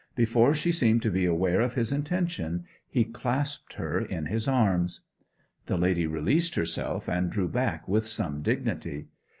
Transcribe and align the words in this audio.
Before 0.15 0.55
she 0.55 0.71
seemed 0.71 1.03
to 1.03 1.11
be 1.11 1.25
aware 1.27 1.61
of 1.61 1.75
his 1.75 1.91
intention 1.91 2.65
he 2.89 3.03
clasped 3.03 3.73
her 3.73 3.99
in 4.03 4.25
his 4.25 4.47
arms. 4.47 5.01
The 5.67 5.77
lady 5.77 6.07
released 6.07 6.55
herself 6.55 7.07
and 7.07 7.29
drew 7.29 7.47
back 7.47 7.87
with 7.87 8.07
some 8.07 8.41
dignity. 8.41 9.09